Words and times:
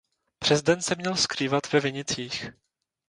Přes 0.39 0.61
den 0.61 0.81
se 0.81 0.95
měl 0.95 1.15
skrývat 1.15 1.71
ve 1.73 1.79
vinicích. 1.79 2.49